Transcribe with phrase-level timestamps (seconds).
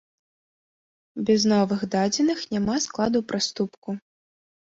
[1.27, 3.89] Без новых дадзеных няма складу праступку.